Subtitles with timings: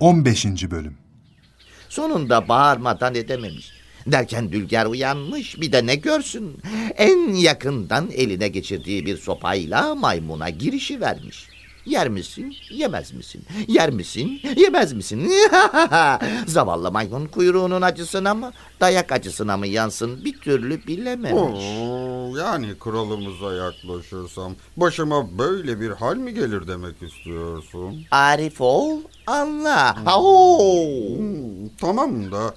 [0.00, 0.46] 15.
[0.70, 0.94] Bölüm
[1.88, 3.70] Sonunda bağırmadan edememiş.
[4.06, 6.60] Derken Dülger uyanmış bir de ne görsün.
[6.96, 11.48] En yakından eline geçirdiği bir sopayla maymuna girişi vermiş.
[11.86, 13.44] Yer misin, yemez misin?
[13.68, 15.32] Yer misin, yemez misin?
[16.46, 21.64] Zavallı maymun kuyruğunun acısına mı, dayak acısına mı yansın bir türlü bilememiş.
[22.34, 28.04] Yani kralımıza yaklaşırsam başıma böyle bir hal mi gelir demek istiyorsun?
[28.10, 29.96] Arif ol, anla.
[30.16, 31.18] Oo.
[31.18, 32.54] Hmm, tamam da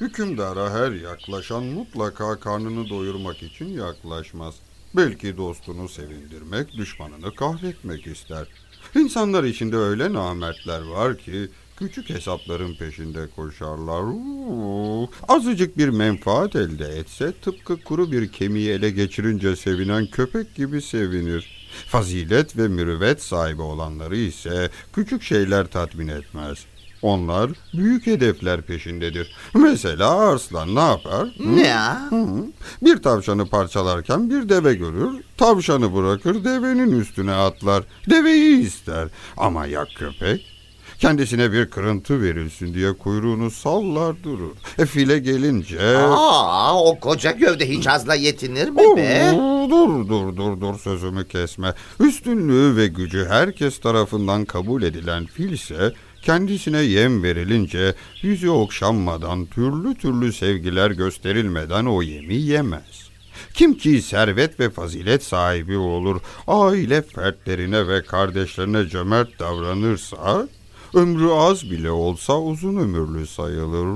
[0.00, 4.54] hükümdara her yaklaşan mutlaka karnını doyurmak için yaklaşmaz.
[4.96, 8.46] Belki dostunu sevindirmek, düşmanını kahretmek ister.
[8.94, 11.48] İnsanlar içinde öyle namertler var ki
[11.80, 14.02] küçük hesapların peşinde koşarlar.
[14.02, 20.82] Uuu, azıcık bir menfaat elde etse tıpkı kuru bir kemiği ele geçirince sevinen köpek gibi
[20.82, 21.70] sevinir.
[21.86, 26.58] Fazilet ve mürüvvet sahibi olanları ise küçük şeyler tatmin etmez.
[27.02, 29.34] Onlar büyük hedefler peşindedir.
[29.54, 31.28] Mesela arslan ne yapar?
[31.38, 32.10] Ne ya?
[32.82, 37.84] Bir tavşanı parçalarken bir deve görür, tavşanı bırakır devenin üstüne atlar.
[38.10, 40.59] Deveyi ister ama ya köpek?
[41.00, 44.54] Kendisine bir kırıntı verilsin diye kuyruğunu sallar durur.
[44.78, 45.96] E file gelince...
[45.96, 49.30] Aa, o koca gövde hiç azla yetinir mi be?
[49.70, 51.74] Dur dur dur dur sözümü kesme.
[52.00, 55.92] Üstünlüğü ve gücü herkes tarafından kabul edilen fil ise
[56.22, 63.10] kendisine yem verilince yüzü okşanmadan türlü türlü sevgiler gösterilmeden o yemi yemez.
[63.54, 70.48] Kim ki servet ve fazilet sahibi olur, aile fertlerine ve kardeşlerine cömert davranırsa,
[70.94, 73.86] ömrü az bile olsa uzun ömürlü sayılır.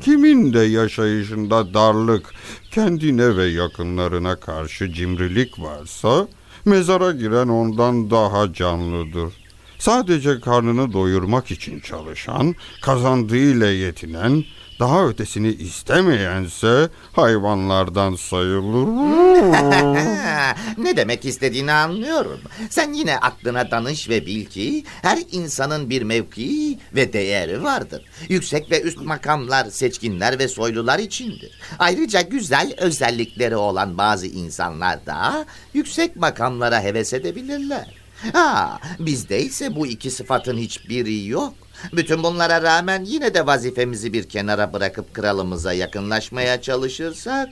[0.00, 2.34] Kimin de yaşayışında darlık,
[2.70, 6.28] kendine ve yakınlarına karşı cimrilik varsa,
[6.64, 9.32] mezara giren ondan daha canlıdır.
[9.78, 14.44] Sadece karnını doyurmak için çalışan, kazandığıyla yetinen,
[14.80, 18.86] daha ötesini istemeyense hayvanlardan sayılır.
[20.78, 22.40] Ne demek istediğini anlıyorum.
[22.70, 28.04] Sen yine aklına danış ve bil ki her insanın bir mevkii ve değeri vardır.
[28.28, 31.60] Yüksek ve üst makamlar seçkinler ve soylular içindir.
[31.78, 37.94] Ayrıca güzel özellikleri olan bazı insanlar da yüksek makamlara heves edebilirler.
[38.32, 41.54] Ha, bizde ise bu iki sıfatın hiçbiri yok.
[41.92, 47.48] Bütün bunlara rağmen yine de vazifemizi bir kenara bırakıp kralımıza yakınlaşmaya çalışırsak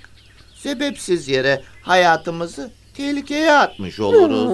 [0.54, 4.48] sebepsiz yere hayatımızı tehlikeye atmış oluruz.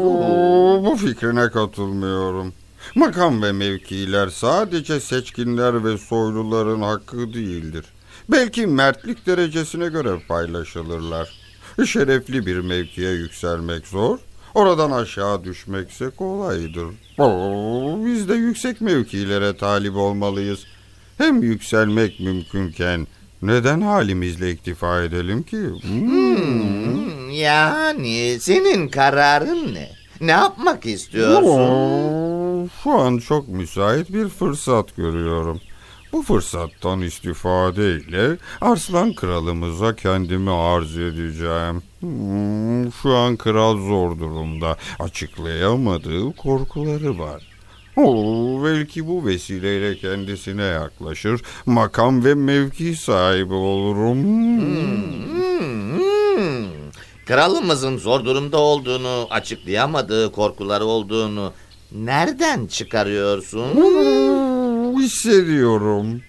[0.87, 2.53] Bu fikrine katılmıyorum.
[2.95, 7.85] Makam ve mevkiler sadece seçkinler ve soyluların hakkı değildir.
[8.29, 11.41] Belki mertlik derecesine göre paylaşılırlar.
[11.87, 14.19] Şerefli bir mevkiye yükselmek zor,
[14.55, 16.87] oradan aşağı düşmekse kolaydır.
[17.19, 20.65] Oo, biz de yüksek mevkilere talip olmalıyız.
[21.19, 23.07] Hem yükselmek mümkünken
[23.43, 25.57] neden halimizle iktifa edelim ki?
[25.83, 26.11] Hmm.
[26.11, 29.89] Hmm, yani senin kararın ne?
[30.21, 31.47] Ne yapmak istiyorsun?
[31.61, 35.61] Oo, Şu an çok müsait bir fırsat görüyorum.
[36.13, 41.83] Bu fırsattan istifadeyle Arslan kralımıza kendimi arz edeceğim.
[42.01, 44.77] Hmm, şu an kral zor durumda.
[44.99, 47.43] Açıklayamadığı korkuları var.
[47.97, 54.25] Oo, belki bu vesileyle kendisine yaklaşır, makam ve mevki sahibi olurum.
[54.25, 55.19] Hmm,
[55.99, 56.67] hmm.
[57.27, 61.53] Kralımızın zor durumda olduğunu, açıklayamadığı korkuları olduğunu
[61.93, 63.77] nereden çıkarıyorsun?
[63.77, 64.30] Oo,
[65.01, 66.23] hissediyorum.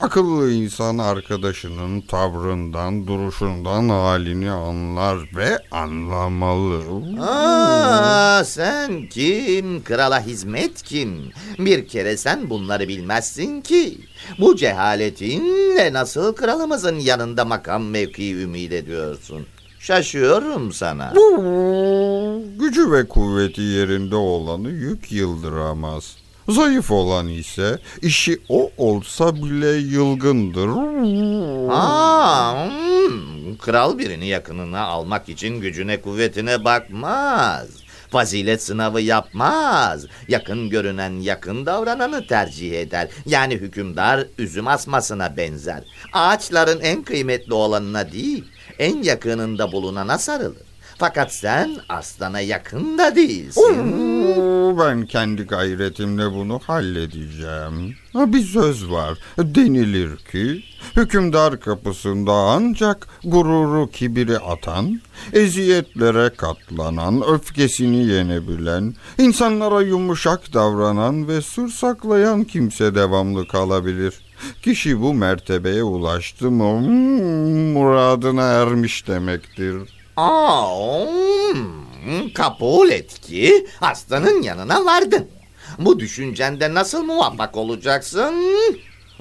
[0.00, 6.82] Akıllı insan arkadaşının tavrından, duruşundan halini anlar ve anlamalı.
[7.20, 9.84] Aa, sen kim?
[9.84, 11.30] Krala hizmet kim?
[11.58, 13.98] Bir kere sen bunları bilmezsin ki.
[14.40, 19.46] Bu cehaletinle nasıl kralımızın yanında makam mevki ümit ediyorsun?
[19.80, 21.12] Şaşıyorum sana.
[22.58, 26.16] Gücü ve kuvveti yerinde olanı yük yıldıramaz.
[26.48, 30.68] Zayıf olan ise işi o olsa bile yılgındır.
[31.70, 37.68] Aa, hmm, kral birini yakınına almak için gücüne kuvvetine bakmaz.
[38.10, 40.06] Fazilet sınavı yapmaz.
[40.28, 43.08] Yakın görünen yakın davrananı tercih eder.
[43.26, 45.84] Yani hükümdar üzüm asmasına benzer.
[46.12, 48.44] Ağaçların en kıymetli olanına değil,
[48.78, 50.68] en yakınında bulunana sarılır.
[50.98, 53.60] Fakat sen aslana yakın da değilsin.
[53.60, 57.94] Oo, ben kendi gayretimle bunu halledeceğim.
[58.12, 59.18] Ha, Bir söz var.
[59.38, 60.64] Denilir ki
[60.96, 65.00] hükümdar kapısında ancak gururu kibiri atan,
[65.32, 74.14] eziyetlere katlanan, öfkesini yenebilen, insanlara yumuşak davranan ve sır saklayan kimse devamlı kalabilir.
[74.62, 79.97] Kişi bu mertebeye ulaştı mı hmm, muradına ermiş demektir.
[80.18, 85.28] Aa, hmm, kabul et ki aslanın yanına vardın.
[85.78, 88.34] Bu düşüncende nasıl muvaffak olacaksın?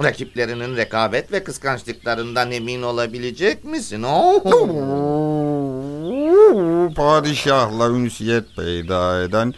[0.04, 4.04] Rakiplerinin rekabet ve kıskançlıklarından emin olabilecek misin?
[4.04, 4.44] Oh.
[6.96, 9.54] Padişahla ünsiyet peyda eden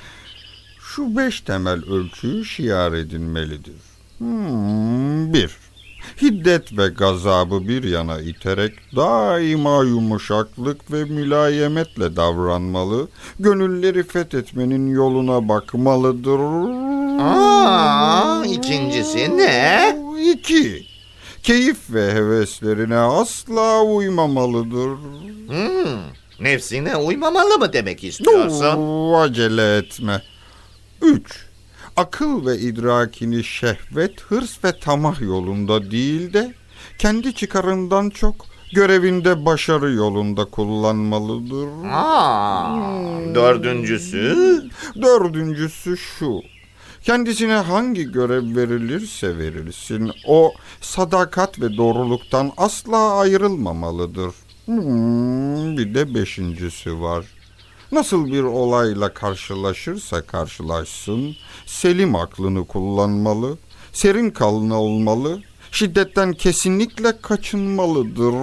[0.82, 3.82] şu beş temel ölçüyü şiar edinmelidir.
[4.18, 5.58] Hmm, bir,
[6.22, 13.08] hiddet ve gazabı bir yana iterek daima yumuşaklık ve mülayemetle davranmalı,
[13.40, 16.40] gönülleri fethetmenin yoluna bakmalıdır.
[17.22, 19.96] Aa, ikincisi ne?
[20.34, 20.86] İki,
[21.44, 24.90] keyif ve heveslerine asla uymamalıdır.
[25.48, 26.00] Hmm,
[26.40, 29.14] nefsine uymamalı mı demek istiyorsun?
[29.14, 30.22] Acele etme.
[31.02, 31.49] 3.
[32.00, 36.54] Akıl ve idrakini şehvet, hırs ve tamah yolunda değil de
[36.98, 38.36] kendi çıkarından çok
[38.74, 41.68] görevinde başarı yolunda kullanmalıdır.
[41.92, 42.76] Aa,
[43.36, 44.64] dördüncüsü?
[45.02, 46.42] Dördüncüsü şu.
[47.02, 54.34] Kendisine hangi görev verilirse verilsin o sadakat ve doğruluktan asla ayrılmamalıdır.
[54.66, 57.26] Hmm, bir de beşincisi var.
[57.92, 63.58] Nasıl bir olayla karşılaşırsa karşılaşsın, selim aklını kullanmalı,
[63.94, 65.40] serin kalın olmalı,
[65.72, 68.34] şiddetten kesinlikle kaçınmalıdır.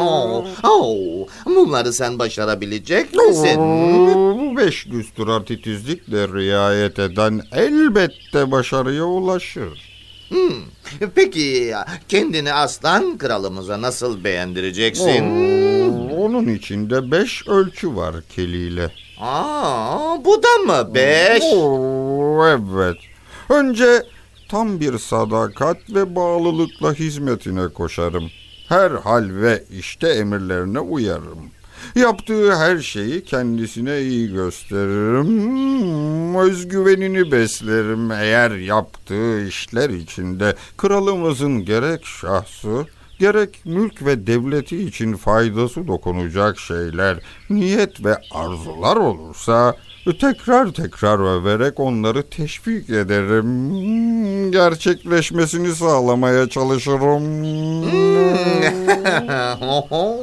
[0.00, 3.58] Oo, oo, bunları sen başarabilecek misin?
[3.58, 9.90] Bu beş düstura titizlikle riayet eden elbette başarıya ulaşır.
[10.28, 11.72] Hmm, Peki
[12.08, 15.24] kendini aslan kralımıza nasıl beğendireceksin?
[15.30, 15.59] Oo,
[16.20, 18.90] onun içinde beş ölçü var keliyle.
[19.20, 21.42] Aa, bu da mı beş?
[21.42, 22.96] Oo, evet.
[23.48, 24.02] Önce
[24.48, 28.30] tam bir sadakat ve bağlılıkla hizmetine koşarım.
[28.68, 31.50] Her hal ve işte emirlerine uyarım.
[31.94, 35.30] Yaptığı her şeyi kendisine iyi gösteririm.
[36.36, 38.10] Özgüvenini beslerim.
[38.10, 42.86] Eğer yaptığı işler içinde kralımızın gerek şahsı,
[43.20, 47.18] gerek mülk ve devleti için faydası dokunacak şeyler,
[47.50, 49.76] niyet ve arzular olursa
[50.20, 53.44] tekrar tekrar överek onları teşvik ederim.
[53.70, 57.24] Hmm, Gerçekleşmesini sağlamaya çalışırım.
[59.68, 60.16] Oho,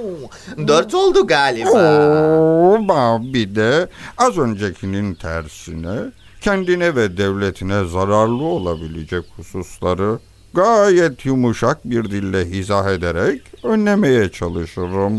[0.68, 1.70] Dört oldu galiba.
[1.70, 5.96] Oo, bir de az öncekinin tersine
[6.42, 10.20] kendine ve devletine zararlı olabilecek hususları
[10.58, 15.14] gayet yumuşak bir dille izah ederek önlemeye çalışırım.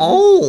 [0.00, 0.40] Oo,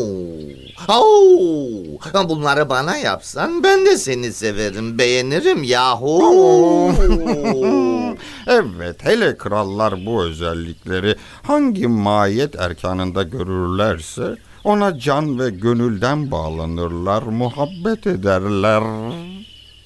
[0.87, 2.29] oo.
[2.29, 6.91] Bunları bana yapsan ben de seni severim, beğenirim yahu.
[8.47, 18.07] Evet, hele krallar bu özellikleri hangi mahiyet erkanında görürlerse ona can ve gönülden bağlanırlar, muhabbet
[18.07, 18.83] ederler.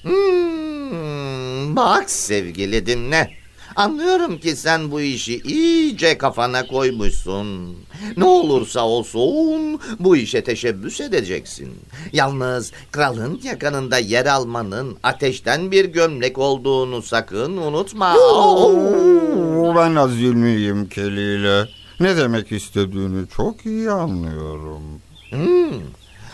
[0.03, 3.38] Hmm, bak sevgili dinle.
[3.75, 7.77] Anlıyorum ki sen bu işi iyice kafana koymuşsun.
[8.18, 11.74] Ne olursa olsun bu işe teşebbüs edeceksin.
[12.13, 18.15] Yalnız kralın yakanında yer almanın ateşten bir gömlek olduğunu sakın unutma.
[19.75, 21.65] Ben azilmiyim keliyle.
[22.00, 24.84] Ne demek istediğini çok iyi anlıyorum.
[25.29, 25.82] Hmm.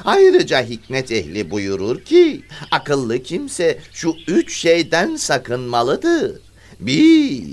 [0.05, 6.44] Ayrıca hikmet ehli buyurur ki akıllı kimse şu üç şeyden sakınmalıdır.
[6.79, 7.43] Bir,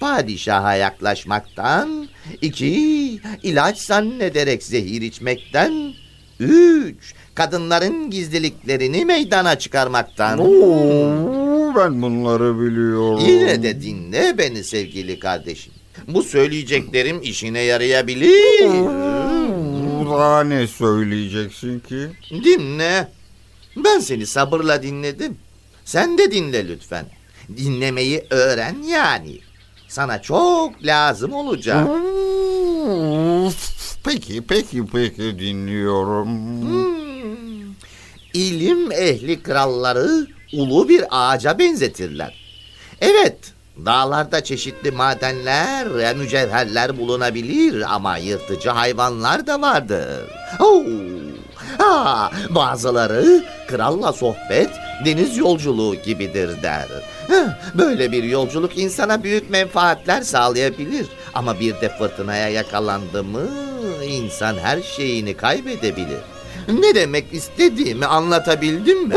[0.00, 2.08] padişaha yaklaşmaktan.
[2.42, 5.92] iki ilaç zannederek zehir içmekten.
[6.40, 10.38] Üç, kadınların gizliliklerini meydana çıkarmaktan.
[10.38, 13.24] Oo, ben bunları biliyorum.
[13.26, 15.72] Yine de dinle beni sevgili kardeşim.
[16.08, 18.30] Bu söyleyeceklerim işine yarayabilir.
[20.10, 22.06] Daha ne söyleyeceksin ki?
[22.30, 23.08] Dinle.
[23.76, 25.36] Ben seni sabırla dinledim.
[25.84, 27.06] Sen de dinle lütfen.
[27.56, 29.38] Dinlemeyi öğren yani.
[29.88, 31.88] Sana çok lazım olacak.
[34.04, 36.28] Peki, peki, peki dinliyorum.
[36.62, 37.74] Hmm.
[38.34, 42.34] İlim ehli kralları ulu bir ağaca benzetirler.
[43.00, 43.38] Evet,
[43.86, 50.30] dağlarda çeşitli madenler ve mücevherler bulunabilir ama yırtıcı hayvanlar da vardır.
[50.60, 50.82] Oo.
[51.78, 54.70] Ha, bazıları kralla sohbet
[55.04, 56.88] deniz yolculuğu gibidir der.
[57.74, 61.06] Böyle bir yolculuk insana büyük menfaatler sağlayabilir.
[61.34, 63.42] Ama bir de fırtınaya yakalandı mı
[64.06, 66.20] insan her şeyini kaybedebilir.
[66.68, 69.14] Ne demek istediğimi anlatabildim mi?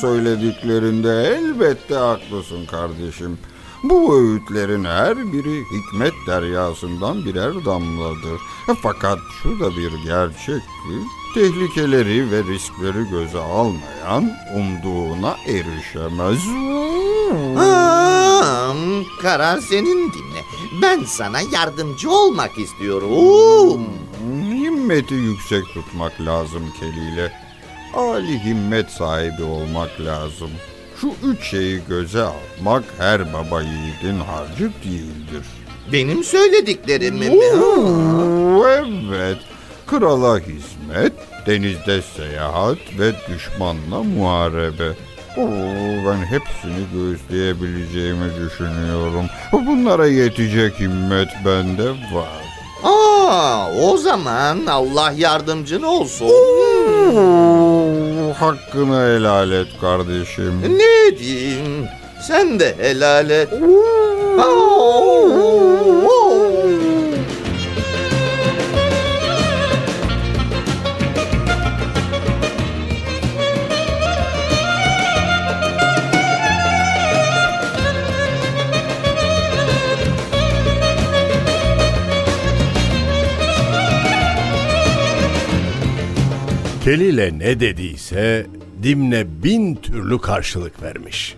[0.00, 3.38] Söylediklerinde elbette haklısın kardeşim.
[3.82, 8.40] Bu öğütlerin her biri hikmet deryasından birer damladır.
[8.82, 10.98] Fakat şu da bir gerçek ki
[11.34, 16.38] tehlikeleri ve riskleri göze almayan umduğuna erişemez.
[19.22, 20.42] Karar senin dinle.
[20.82, 23.86] Ben sana yardımcı olmak istiyorum.
[24.52, 27.32] Himmeti yüksek tutmak lazım keliyle.
[27.94, 30.50] Ali himmet sahibi olmak lazım.
[31.02, 35.46] Şu üç şeyi göze almak her baba yiğidin harcı değildir.
[35.92, 37.44] Benim söylediklerimi mi?
[37.62, 39.36] Oo, evet.
[39.86, 41.12] Krala hizmet,
[41.46, 44.88] denizde seyahat ve düşmanla muharebe.
[45.36, 49.26] Oo, ben hepsini göğüsleyebileceğimi düşünüyorum.
[49.52, 52.42] Bunlara yetecek himmet bende var.
[52.84, 56.26] Aa, o zaman Allah yardımcın olsun.
[56.26, 57.91] Oo,
[58.32, 60.62] hakkını helal et kardeşim.
[60.78, 61.88] Ne diyeyim?
[62.22, 63.48] Sen de helal et.
[86.84, 88.46] Kelile ne dediyse
[88.82, 91.36] Dimne bin türlü karşılık vermiş.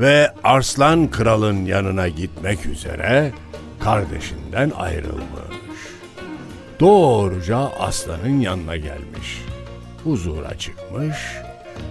[0.00, 3.32] Ve Arslan kralın yanına gitmek üzere
[3.80, 5.24] kardeşinden ayrılmış.
[6.80, 9.42] Doğruca aslanın yanına gelmiş.
[10.04, 11.16] Huzura çıkmış,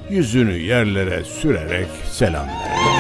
[0.10, 2.97] yüzünü yerlere sürerek selam vermiş.